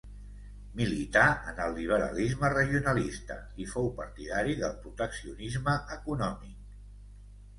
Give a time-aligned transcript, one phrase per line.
[0.77, 6.65] Milità en el liberalisme regionalista i fou partidari del proteccionisme econòmic.